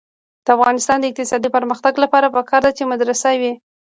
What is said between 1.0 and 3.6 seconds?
اقتصادي پرمختګ لپاره پکار ده چې مدرسه وي.